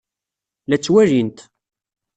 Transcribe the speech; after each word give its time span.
La 0.69 0.77
ttwalint. 0.79 1.37